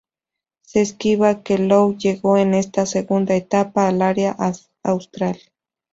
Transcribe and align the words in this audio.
Se 0.63 0.81
estima 0.81 1.43
que 1.43 1.59
Low 1.59 1.95
llegó 1.95 2.35
en 2.37 2.55
esta 2.55 2.87
segunda 2.87 3.35
etapa 3.35 3.87
al 3.87 4.01
área 4.01 4.35
austral. 4.83 5.37